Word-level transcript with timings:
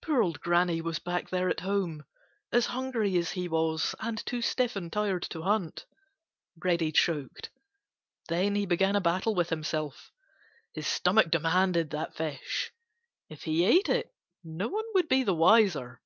Poor 0.00 0.22
old 0.22 0.40
Granny 0.40 0.80
was 0.80 0.98
back 0.98 1.28
there 1.28 1.50
at 1.50 1.60
home 1.60 2.06
as 2.50 2.64
hungry 2.72 3.18
as 3.18 3.32
he 3.32 3.46
was 3.46 3.94
and 4.00 4.24
too 4.24 4.40
stiff 4.40 4.74
and 4.74 4.90
tired 4.90 5.24
to 5.24 5.42
hunt. 5.42 5.84
Reddy 6.64 6.90
choked. 6.92 7.50
Then 8.28 8.54
he 8.54 8.64
began 8.64 8.96
a 8.96 9.02
battle 9.02 9.34
with 9.34 9.50
himself. 9.50 10.12
His 10.72 10.86
stomach 10.86 11.30
demanded 11.30 11.90
that 11.90 12.14
fish. 12.16 12.72
If 13.28 13.42
he 13.42 13.66
ate 13.66 13.90
it, 13.90 14.14
no 14.42 14.68
one 14.68 14.86
would 14.94 15.08
be 15.10 15.22
the 15.24 15.34
wiser. 15.34 16.00